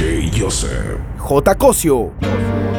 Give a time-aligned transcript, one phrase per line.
[0.00, 0.98] DJ Joseph.
[1.18, 1.54] J.
[1.56, 2.69] Cosio.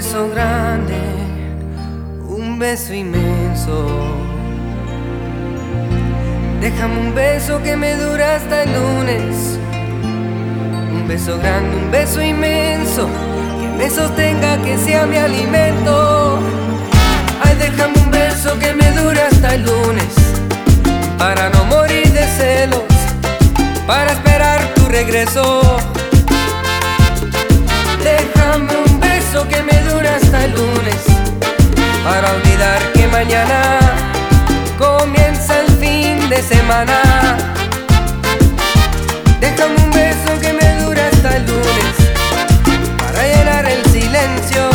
[0.00, 0.94] Beso grande,
[2.28, 3.84] un beso inmenso.
[6.60, 9.58] Déjame un beso que me dure hasta el lunes.
[10.94, 13.08] Un beso grande, un beso inmenso.
[13.60, 16.38] Que me sostenga, que sea mi alimento.
[17.42, 20.14] Ay, déjame un beso que me dure hasta el lunes.
[21.18, 22.84] Para no morir de celos
[23.84, 25.60] para esperar tu regreso.
[28.04, 31.04] Déjame un beso que me dure hasta el lunes,
[32.02, 33.78] para olvidar que mañana
[34.78, 37.36] comienza el fin de semana.
[39.38, 41.94] Déjame un beso que me dure hasta el lunes,
[42.96, 44.70] para llenar el silencio.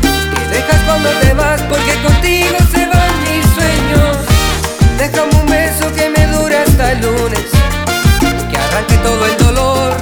[0.00, 4.16] Que dejas cuando te vas, porque contigo se van mis sueños.
[4.96, 7.46] Déjame un beso que me dure hasta el lunes.
[8.50, 9.92] Que arranque todo el dolor.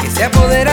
[0.00, 0.63] Que se apodera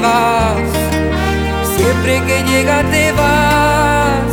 [0.00, 0.70] vas,
[1.76, 4.32] siempre que llega te vas.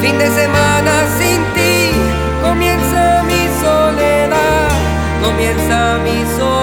[0.00, 1.92] Fin de semana sin ti,
[2.42, 4.68] comienza mi soledad,
[5.22, 6.59] comienza mi soledad.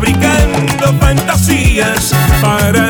[0.00, 2.10] Fabricando fantasías
[2.40, 2.89] para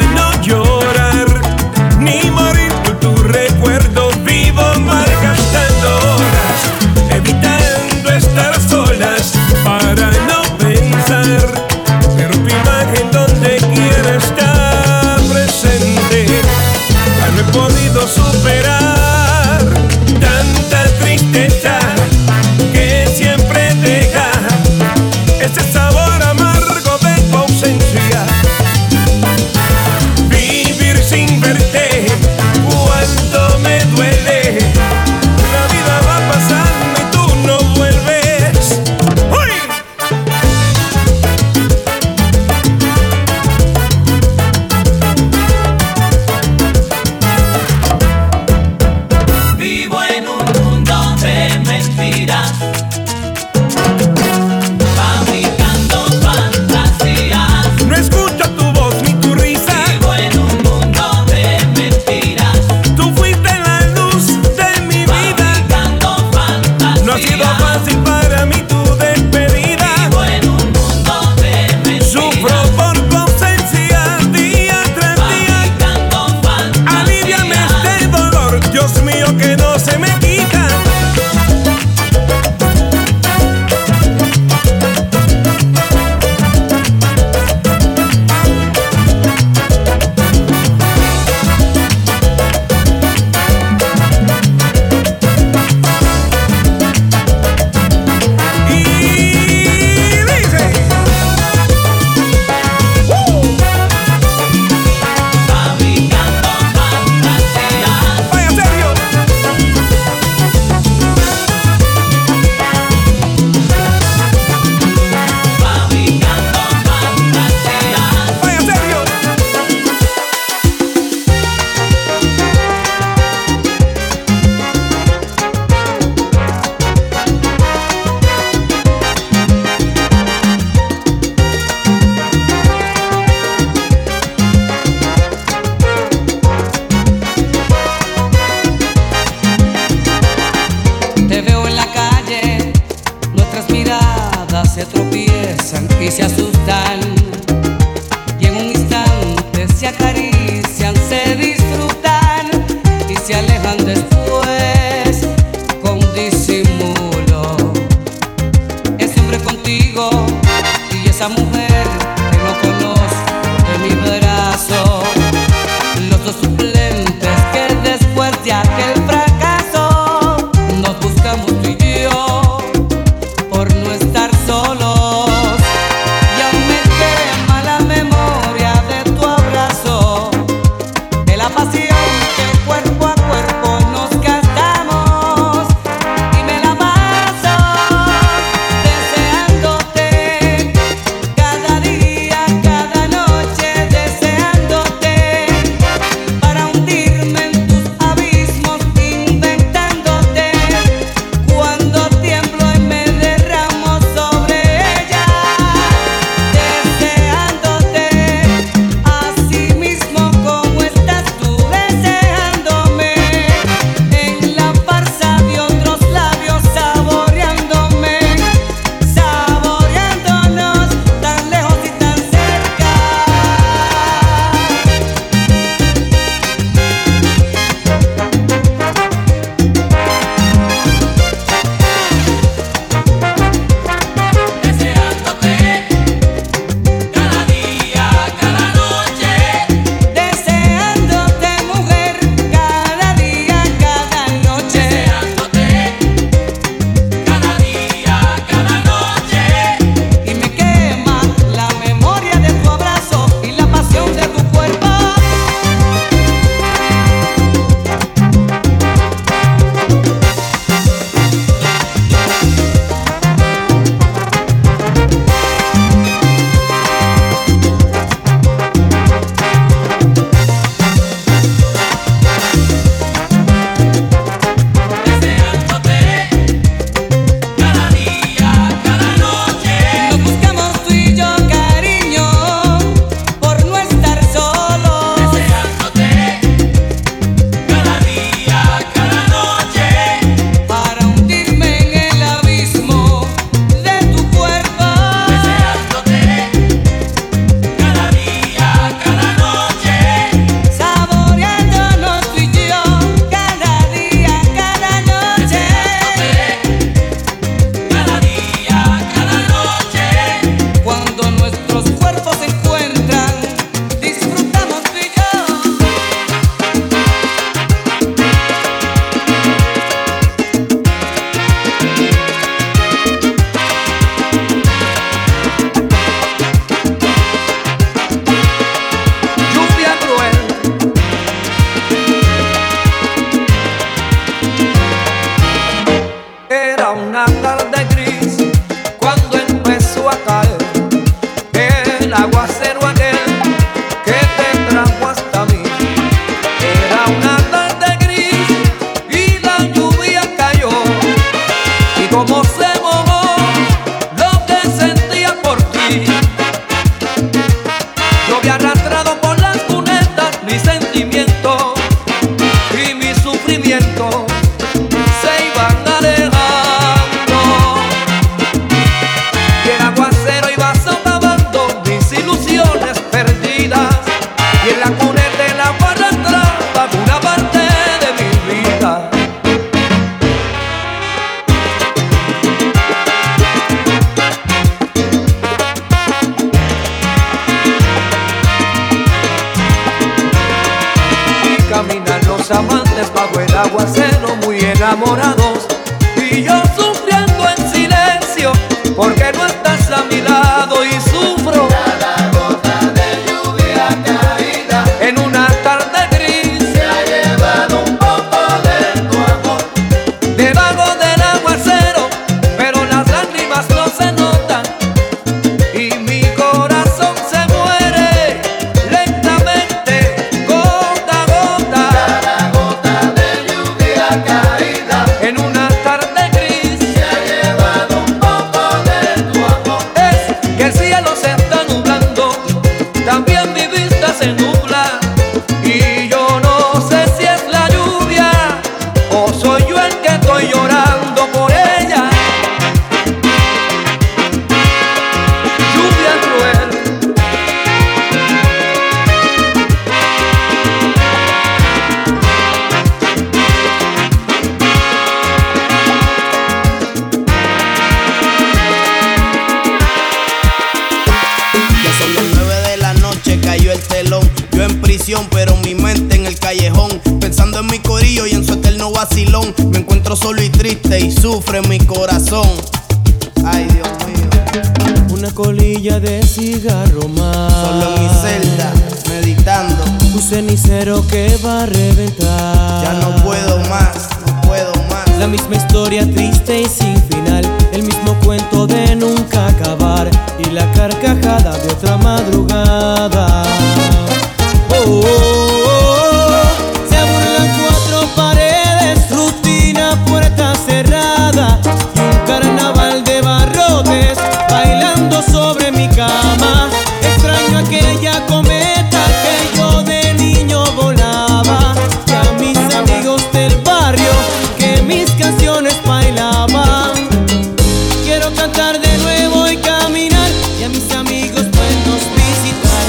[518.41, 522.86] cantar de nuevo y caminar y a mis amigos pues, buenos visitar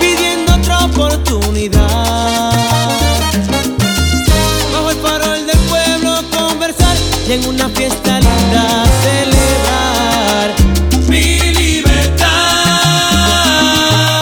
[0.00, 2.52] pidiendo otra oportunidad.
[4.72, 6.96] Bajo el farol del pueblo conversar
[7.28, 10.54] y en una fiesta linda celebrar
[11.06, 12.26] mi libertad.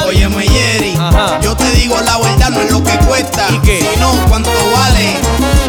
[0.08, 0.94] Oye, Mayeri,
[1.40, 3.88] yo te digo la verdad no es lo que cuesta, ¿Y qué?
[3.94, 5.14] sino cuánto vale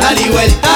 [0.02, 0.67] la libertad.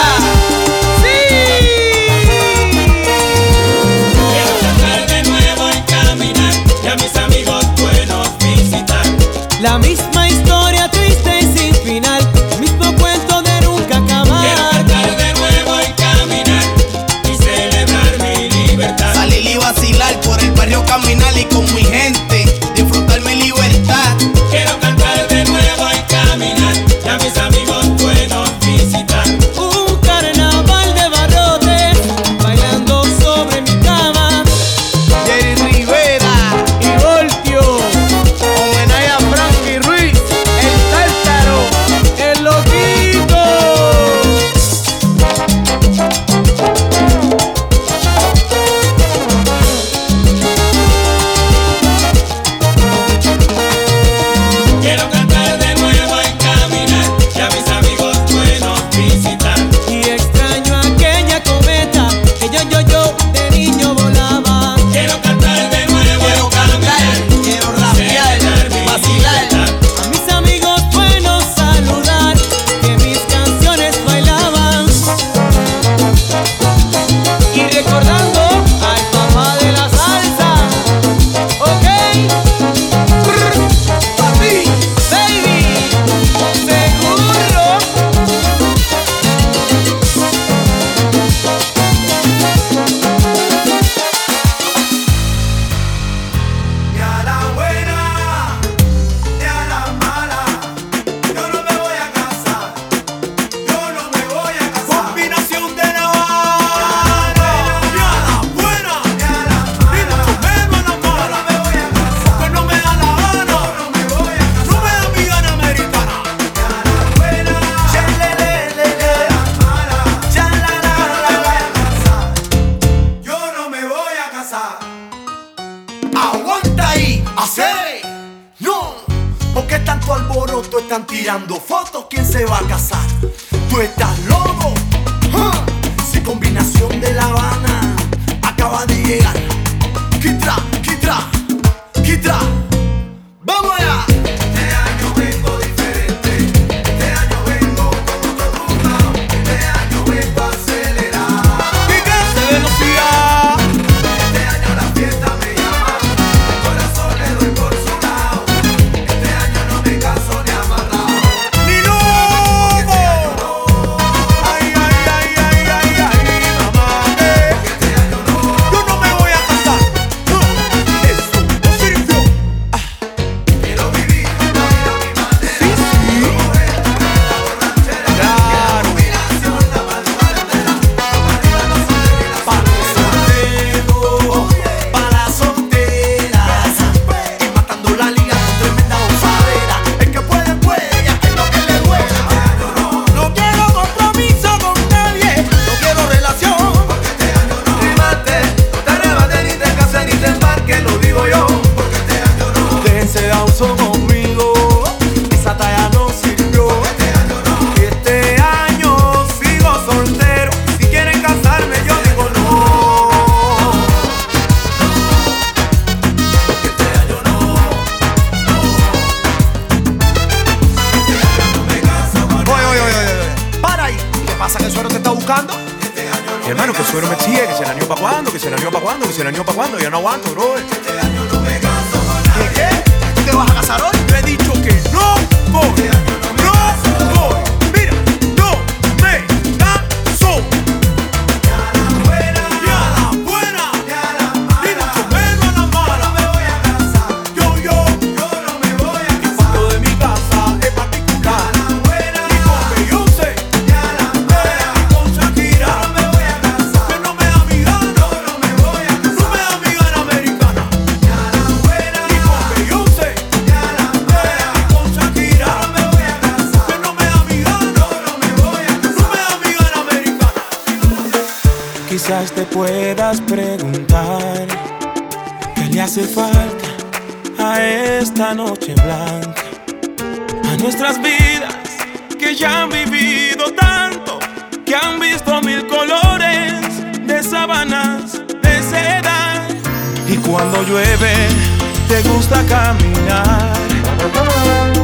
[291.91, 293.51] te gusta caminar.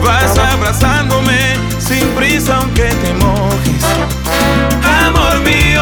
[0.04, 3.84] Vas abrazándome sin prisa aunque te mojes.
[5.06, 5.82] Amor mío.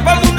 [0.00, 0.29] é pra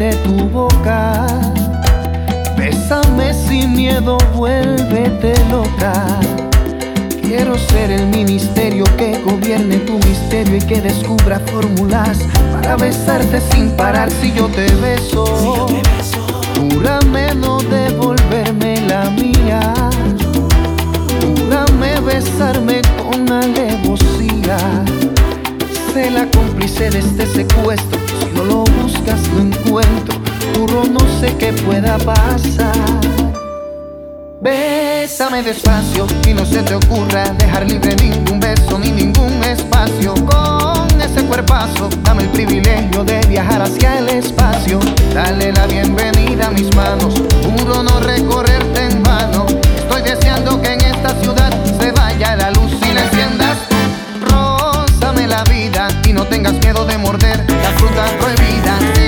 [0.00, 1.26] muérdete tu boca.
[2.56, 5.92] Bésame sin miedo, vuélvete loca.
[7.22, 12.18] Quiero ser el ministerio que gobierne tu misterio y que descubra fórmulas
[12.52, 15.68] para besarte sin parar si yo te beso.
[16.56, 19.74] Júrame no devolverme la mía.
[21.20, 24.58] Júrame besarme con alevosía.
[25.92, 27.98] Sé la cómplice de este secuestro.
[28.18, 28.59] Si no lo
[29.10, 30.20] buscas, no encuentro.
[30.54, 32.72] Juro, no sé qué pueda pasar.
[34.40, 40.14] Bésame despacio y no se te ocurra dejar libre ningún beso ni ningún espacio.
[40.14, 44.80] Con ese cuerpazo, dame el privilegio de viajar hacia el espacio.
[45.12, 49.46] Dale la bienvenida a mis manos, juro no recorrerte en vano.
[49.76, 53.58] Estoy deseando que en esta ciudad se vaya la luz y la enciendas.
[54.22, 58.99] Rózame la vida y no tengas miedo de morder la fruta prohibida.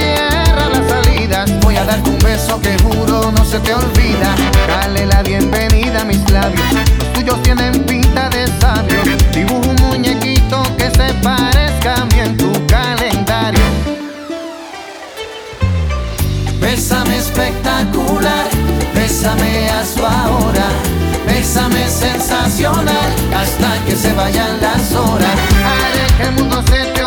[3.53, 4.35] Se te olvida.
[4.67, 6.65] Dale la bienvenida a mis labios,
[6.99, 8.99] los tuyos tienen pinta de sabio.
[9.35, 13.61] Dibujo un muñequito que se parezca a mí en tu calendario.
[16.61, 18.49] Bésame espectacular,
[18.95, 20.69] bésame hazlo ahora,
[21.27, 25.37] bésame sensacional, hasta que se vayan las horas.
[25.63, 27.02] Haré que el mundo se te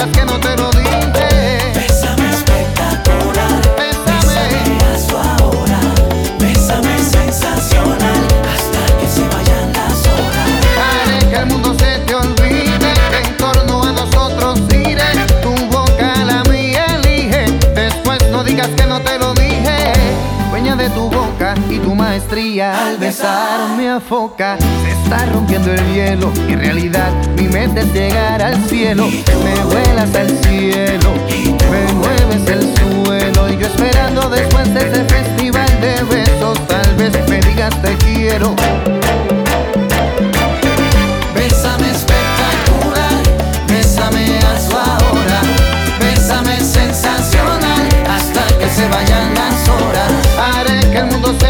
[0.00, 1.72] digas que no te lo dije.
[1.74, 5.80] Bésame espectacular, bésame hazlo ahora,
[6.38, 8.22] bésame sensacional,
[8.52, 10.48] hasta que se vayan las horas.
[10.80, 15.04] Haré que el mundo se te olvide, que en torno a nosotros gire.
[15.42, 17.44] Tu boca la mía elige,
[17.74, 19.92] después no digas que no te lo dije.
[20.50, 24.56] Dueña de tu boca y tu maestría al besar me afoca.
[24.58, 29.08] Se está rompiendo el hielo, en realidad mi mente es llegar al cielo.
[29.42, 31.14] Me vuelas al cielo,
[31.68, 33.48] me mueves el suelo.
[33.48, 38.54] Y yo esperando después de ese festival de besos, tal vez me digas te quiero.
[41.34, 43.20] Bésame espectacular,
[43.66, 45.40] bésame hazlo ahora,
[45.98, 50.12] bésame sensacional, hasta que se vayan las horas.
[50.38, 51.49] Haré que el mundo se